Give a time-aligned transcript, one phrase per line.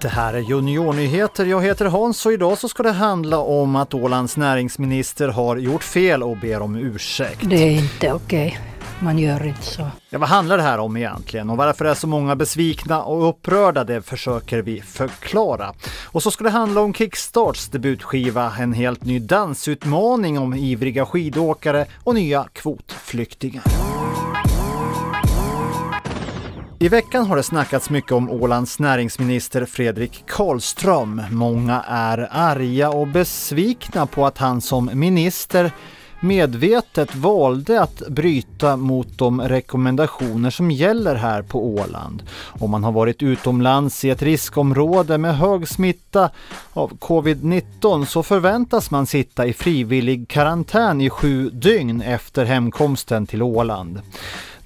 [0.00, 1.46] Det här är Juniornyheter.
[1.46, 5.84] Jag heter Hans och idag så ska det handla om att Ålands näringsminister har gjort
[5.84, 7.40] fel och ber om ursäkt.
[7.42, 8.60] Det är inte okej.
[9.00, 9.90] Man gör inte så.
[10.10, 13.84] Ja, vad handlar det här om egentligen och varför är så många besvikna och upprörda?
[13.84, 15.74] Det försöker vi förklara.
[16.04, 21.86] Och så ska det handla om Kickstarts debutskiva, en helt ny dansutmaning om ivriga skidåkare
[22.04, 23.97] och nya kvotflyktingar.
[26.80, 31.22] I veckan har det snackats mycket om Ålands näringsminister Fredrik Karlström.
[31.30, 35.72] Många är arga och besvikna på att han som minister
[36.20, 42.22] medvetet valde att bryta mot de rekommendationer som gäller här på Åland.
[42.60, 46.30] Om man har varit utomlands i ett riskområde med hög smitta
[46.72, 53.42] av covid-19 så förväntas man sitta i frivillig karantän i sju dygn efter hemkomsten till
[53.42, 54.00] Åland.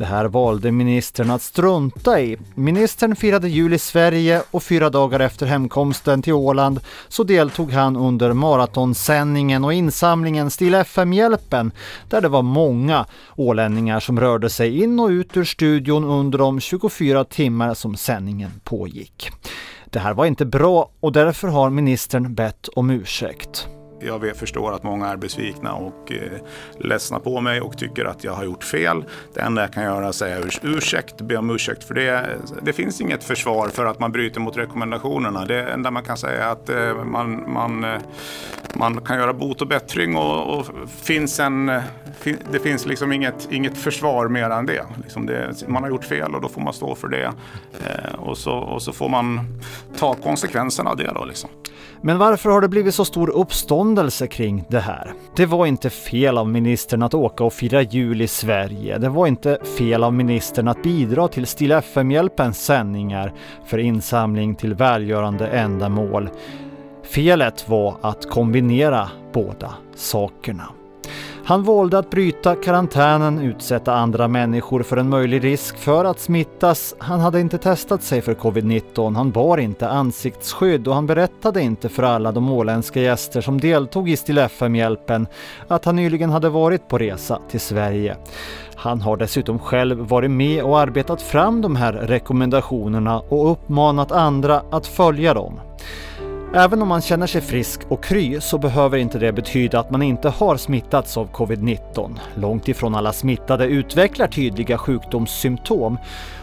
[0.00, 2.36] Det här valde ministern att strunta i.
[2.54, 7.96] Ministern firade jul i Sverige och fyra dagar efter hemkomsten till Åland så deltog han
[7.96, 11.72] under maratonsändningen och insamlingen Still FM-hjälpen
[12.08, 16.60] där det var många ålänningar som rörde sig in och ut ur studion under de
[16.60, 19.30] 24 timmar som sändningen pågick.
[19.90, 23.68] Det här var inte bra och därför har ministern bett om ursäkt
[24.00, 26.40] jag förstår att många är besvikna och eh,
[26.78, 29.04] ledsna på mig och tycker att jag har gjort fel.
[29.34, 32.38] Det enda jag kan göra är att säga ursäkt, be om ursäkt för det.
[32.62, 35.44] Det finns inget försvar för att man bryter mot rekommendationerna.
[35.44, 38.00] Det enda man kan säga är att eh, man, man, eh,
[38.74, 40.66] man kan göra bot och bättring och, och
[41.02, 41.82] finns en, eh,
[42.52, 44.84] det finns liksom inget, inget försvar mer än det.
[45.02, 45.68] Liksom det.
[45.68, 47.32] Man har gjort fel och då får man stå för det.
[47.72, 49.40] Eh, och, så, och så får man
[49.98, 51.12] ta konsekvenserna av det.
[51.14, 51.50] Då, liksom.
[52.02, 53.89] Men varför har det blivit så stor uppståndelse
[54.30, 55.12] kring det här?
[55.36, 58.98] Det var inte fel av ministern att åka och fira jul i Sverige.
[58.98, 63.32] Det var inte fel av ministern att bidra till Stilla FM-hjälpens sändningar
[63.66, 66.30] för insamling till välgörande ändamål.
[67.02, 70.79] Felet var att kombinera båda sakerna.
[71.44, 76.94] Han valde att bryta karantänen, utsätta andra människor för en möjlig risk för att smittas.
[76.98, 81.88] Han hade inte testat sig för covid-19, han bar inte ansiktsskydd och han berättade inte
[81.88, 85.26] för alla de åländska gäster som deltog i Still FM-hjälpen
[85.68, 88.16] att han nyligen hade varit på resa till Sverige.
[88.74, 94.62] Han har dessutom själv varit med och arbetat fram de här rekommendationerna och uppmanat andra
[94.70, 95.60] att följa dem.
[96.54, 100.02] Även om man känner sig frisk och kry så behöver inte det betyda att man
[100.02, 102.18] inte har smittats av covid-19.
[102.34, 105.98] Långt ifrån alla smittade utvecklar tydliga sjukdomssymptom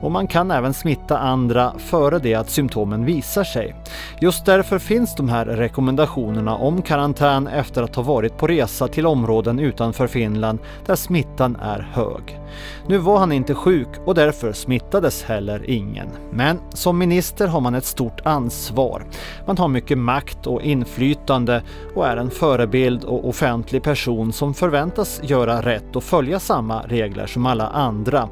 [0.00, 3.74] och man kan även smitta andra före det att symptomen visar sig.
[4.20, 9.06] Just därför finns de här rekommendationerna om karantän efter att ha varit på resa till
[9.06, 12.40] områden utanför Finland där smittan är hög.
[12.86, 16.08] Nu var han inte sjuk och därför smittades heller ingen.
[16.32, 19.04] Men som minister har man ett stort ansvar.
[19.46, 21.62] Man har mycket makt och inflytande
[21.94, 27.26] och är en förebild och offentlig person som förväntas göra rätt och följa samma regler
[27.26, 28.28] som alla andra.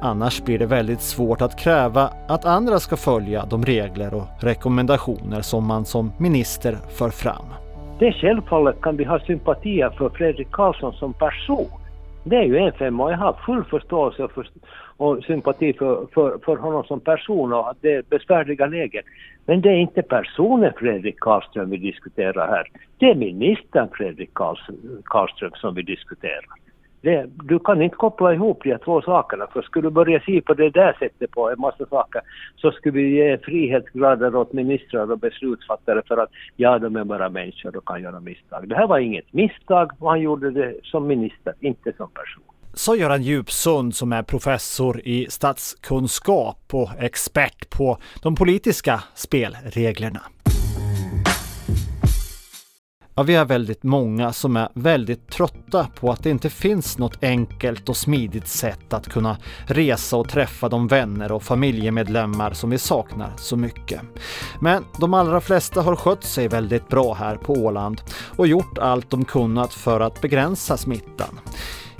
[0.00, 5.40] Annars blir det väldigt svårt att kräva att andra ska följa de regler och rekommendationer
[5.40, 7.46] som man som minister för fram.
[7.98, 11.79] Det självfallet kan vi ha sympatier för Fredrik Karlsson som person.
[12.24, 14.48] Det är ju en femma och jag har full förståelse för,
[14.96, 19.04] och sympati för, för, för honom som person och det besvärliga läget.
[19.46, 22.68] Men det är inte personen Fredrik Karlström vi diskuterar här.
[22.98, 24.30] Det är ministern Fredrik
[25.04, 26.44] Karlström som vi diskuterar.
[27.02, 30.54] Det, du kan inte koppla ihop de två sakerna, för skulle du börja se på
[30.54, 32.22] det där sättet på en massa saker
[32.56, 37.28] så skulle vi ge frihetsgrader åt ministrar och beslutsfattare för att ja, de är bara
[37.28, 38.68] människor och kan göra misstag.
[38.68, 42.44] Det här var inget misstag och han gjorde det som minister, inte som person
[42.74, 50.20] sa Göran Djupsund som är professor i statskunskap och expert på de politiska spelreglerna.
[53.20, 57.24] Ja, vi är väldigt många som är väldigt trötta på att det inte finns något
[57.24, 59.36] enkelt och smidigt sätt att kunna
[59.66, 64.00] resa och träffa de vänner och familjemedlemmar som vi saknar så mycket.
[64.60, 68.00] Men de allra flesta har skött sig väldigt bra här på Åland
[68.36, 71.40] och gjort allt de kunnat för att begränsa smittan.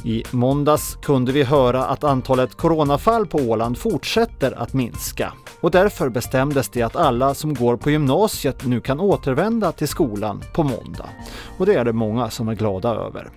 [0.05, 6.09] I måndags kunde vi höra att antalet coronafall på Åland fortsätter att minska och därför
[6.09, 11.09] bestämdes det att alla som går på gymnasiet nu kan återvända till skolan på måndag.
[11.59, 13.31] Och det är det många som är glada över.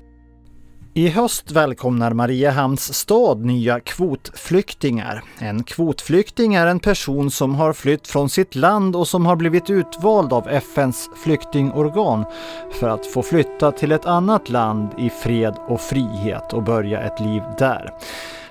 [0.96, 5.24] I höst välkomnar Mariehamns stad nya kvotflyktingar.
[5.40, 9.70] En kvotflykting är en person som har flytt från sitt land och som har blivit
[9.70, 12.26] utvald av FNs flyktingorgan
[12.72, 17.20] för att få flytta till ett annat land i fred och frihet och börja ett
[17.20, 17.94] liv där.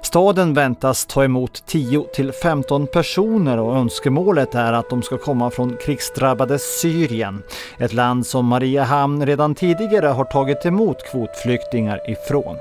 [0.04, 5.50] Staden väntas ta emot 10 till 15 personer och önskemålet är att de ska komma
[5.50, 7.42] från krigsdrabbade Syrien.
[7.78, 12.56] Ett land som Mariehamn redan tidigare har tagit emot kvotflyktingar ifrån.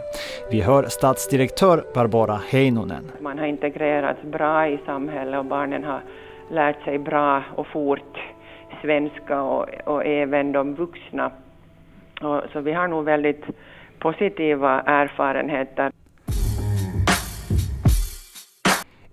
[0.52, 3.12] Vi hör stadsdirektör Barbara Heinonen.
[3.20, 6.02] Man har integrerats bra i samhället och barnen har
[6.52, 8.18] lärt sig bra och fort
[8.82, 11.32] svenska och, och även de vuxna.
[12.22, 13.44] Och, så vi har nog väldigt
[14.00, 15.91] positiva erfarenheter.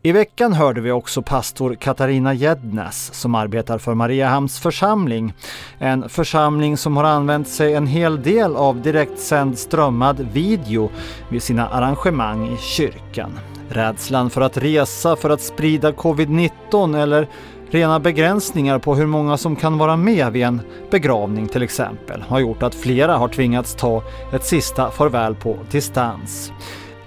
[0.03, 5.33] I veckan hörde vi också pastor Katarina Gednes som arbetar för Mariehamns församling.
[5.79, 10.91] En församling som har använt sig en hel del av direktsänd strömmad video
[11.29, 13.39] vid sina arrangemang i kyrkan.
[13.69, 17.29] Rädslan för att resa för att sprida covid-19 eller
[17.71, 20.61] Rena begränsningar på hur många som kan vara med vid en
[20.91, 24.03] begravning till exempel har gjort att flera har tvingats ta
[24.33, 26.53] ett sista farväl på distans.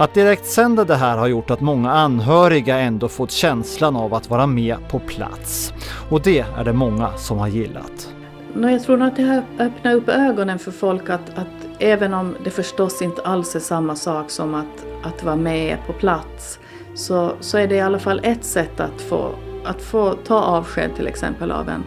[0.01, 4.48] Att direktsända det här har gjort att många anhöriga ändå fått känslan av att vara
[4.48, 5.74] med på plats.
[6.09, 8.13] Och det är det många som har gillat.
[8.56, 11.48] Jag tror nog att det här öppnar upp ögonen för folk att, att
[11.80, 15.94] även om det förstås inte alls är samma sak som att, att vara med på
[15.94, 16.59] plats
[16.95, 19.31] så, så är det i alla fall ett sätt att få
[19.65, 21.83] att få ta avsked till exempel av en,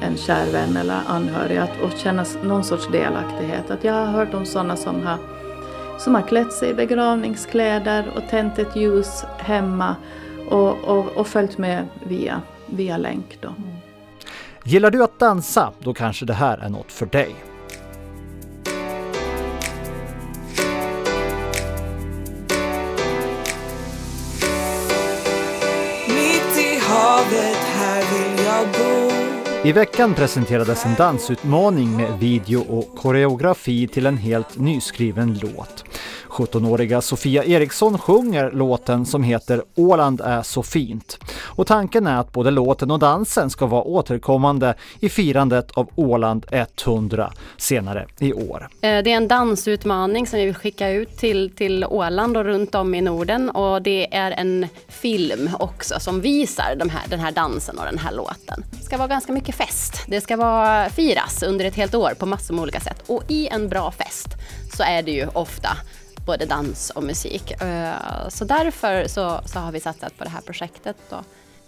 [0.00, 3.70] en kär vän eller anhörig att, och känna någon sorts delaktighet.
[3.70, 5.18] Att jag har hört om sådana som har,
[5.98, 9.96] som har klätt sig i begravningskläder och tänt ett ljus hemma
[10.50, 13.38] och, och, och följt med via, via länk.
[13.40, 13.54] Då.
[14.64, 15.72] Gillar du att dansa?
[15.78, 17.34] Då kanske det här är något för dig.
[26.96, 29.68] havet, här vill jag bo.
[29.68, 35.84] I veckan presenterades en dansutmaning med video och koreografi till en helt nyskriven låt.
[36.36, 41.18] 17-åriga Sofia Eriksson sjunger låten som heter Åland är så fint.
[41.38, 46.46] Och tanken är att både låten och dansen ska vara återkommande i firandet av Åland
[46.50, 48.68] 100 senare i år.
[48.80, 52.74] Eh, det är en dansutmaning som vi vill skicka ut till, till Åland och runt
[52.74, 57.32] om i Norden och det är en film också som visar de här, den här
[57.32, 58.64] dansen och den här låten.
[58.70, 60.04] Det ska vara ganska mycket fest.
[60.06, 63.48] Det ska vara firas under ett helt år på massor med olika sätt och i
[63.48, 64.28] en bra fest
[64.76, 65.68] så är det ju ofta
[66.26, 67.50] både dans och musik.
[67.50, 67.94] Eh,
[68.28, 70.96] så därför så, så har vi satsat på det här projektet.
[71.10, 71.16] Då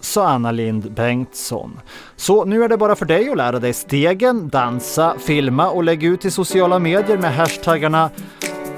[0.00, 1.80] sa Anna Lind Bengtsson.
[2.16, 6.08] Så nu är det bara för dig att lära dig stegen, dansa, filma och lägga
[6.08, 8.10] ut i sociala medier med hashtaggarna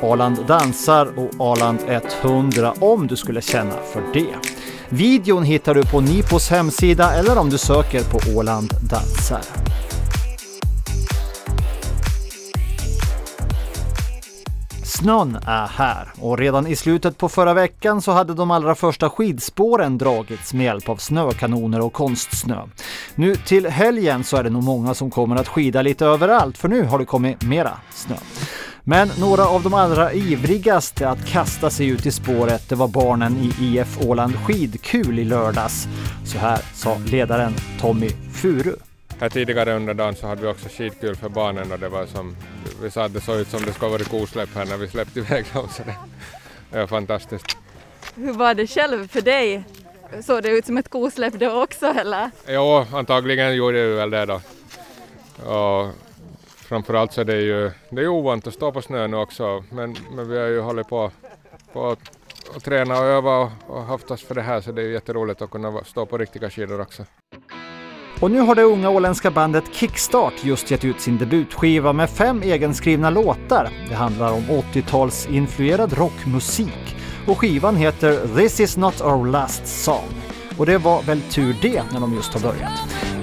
[0.03, 1.79] Arland dansar och Arland
[2.23, 4.35] 100 om du skulle känna för det.
[4.89, 9.70] Videon hittar du på Nipos hemsida eller om du söker på Åland dansar.
[15.01, 19.11] Snön är här och redan i slutet på förra veckan så hade de allra första
[19.11, 22.63] skidspåren dragits med hjälp av snökanoner och konstsnö.
[23.15, 26.69] Nu till helgen så är det nog många som kommer att skida lite överallt för
[26.69, 28.17] nu har det kommit mera snö.
[28.85, 33.37] Men några av de allra ivrigaste att kasta sig ut i spåret det var barnen
[33.37, 35.89] i IF Åland Skidkul i lördags.
[36.25, 38.90] Så här sa ledaren Tommy Furu.
[39.21, 42.37] Här tidigare under dagen så hade vi också skidkul för barnen och det var som,
[42.83, 45.19] vi sa att det såg ut som det skulle varit kosläpp här när vi släppte
[45.19, 45.97] iväg dem så det,
[46.71, 47.57] det var fantastiskt.
[48.15, 49.65] Hur var det själv för dig?
[50.23, 52.31] Såg det ut som ett kosläpp då också eller?
[52.49, 54.41] Jo, antagligen gjorde det väl det då.
[55.53, 55.89] Och
[56.57, 60.29] framförallt så är det ju, det är ovant att stå på snön också men, men
[60.29, 61.11] vi har ju hållit på,
[61.73, 61.97] på
[62.57, 65.43] att träna och öva och, och haft oss för det här så det är jätteroligt
[65.43, 67.05] att kunna stå på riktiga skidor också.
[68.21, 72.43] Och nu har det unga åländska bandet Kickstart just gett ut sin debutskiva med fem
[72.43, 73.71] egenskrivna låtar.
[73.89, 76.97] Det handlar om 80-talsinfluerad rockmusik
[77.27, 80.09] och skivan heter This is not our last song.
[80.59, 83.20] Och det var väl tur det när de just har börjat.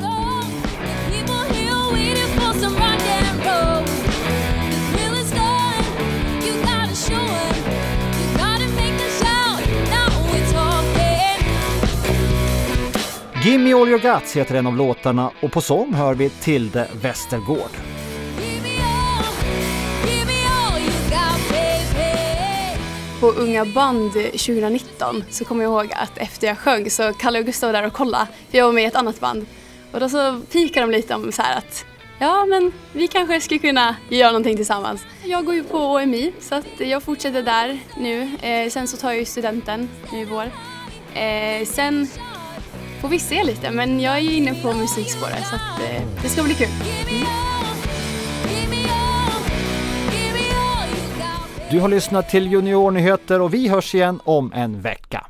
[13.47, 17.71] Gimme All Your Guts heter en av låtarna och på sång hör vi Tilde Westergård.
[23.19, 27.45] På Unga band 2019 så kommer jag ihåg att efter jag sjöng så kallade jag
[27.45, 29.45] Gustav där och kollade, för jag var med i ett annat band.
[29.91, 31.85] Och då så pikade de lite om så här att
[32.19, 35.05] ja men vi kanske skulle kunna göra någonting tillsammans.
[35.23, 38.37] Jag går ju på OMI så att jag fortsätter där nu.
[38.41, 40.51] Eh, sen så tar jag ju studenten nu i vår.
[41.13, 42.07] Eh, sen
[43.01, 43.71] får vi se lite.
[43.71, 46.67] Men jag är ju inne på musikspåret så att, eh, det ska bli kul.
[47.09, 47.27] Mm.
[51.71, 55.26] Du har lyssnat till Juniornyheter och vi hörs igen om en vecka.